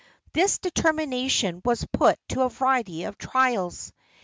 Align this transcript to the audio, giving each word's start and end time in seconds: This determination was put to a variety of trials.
This 0.33 0.57
determination 0.57 1.61
was 1.63 1.85
put 1.93 2.17
to 2.29 2.41
a 2.41 2.49
variety 2.49 3.03
of 3.03 3.19
trials. 3.19 3.93